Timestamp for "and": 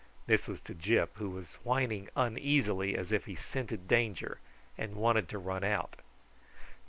4.75-4.95